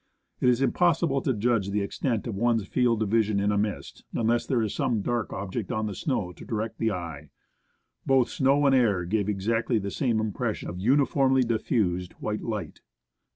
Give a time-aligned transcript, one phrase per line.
[0.39, 4.03] It is impossible to judge the extent of one's field of vision in a mist,
[4.15, 7.29] unless there is some dark object on the snow to direct the eye.
[8.03, 12.81] Both snow and air give exactly the same impression of uniformly diffused white light.